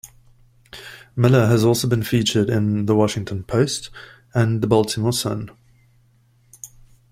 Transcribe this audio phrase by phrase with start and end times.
[1.15, 3.91] Miller has also been featured in "The Washington Post"
[4.33, 5.51] and "The Baltimore Sun".